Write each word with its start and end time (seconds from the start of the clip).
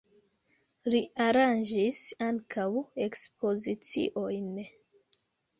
Li 0.93 1.01
aranĝis 1.25 1.99
ankaŭ 2.29 2.65
ekspoziciojn. 3.09 4.49